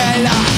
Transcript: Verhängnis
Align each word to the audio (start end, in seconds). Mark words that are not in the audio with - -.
Verhängnis 0.00 0.49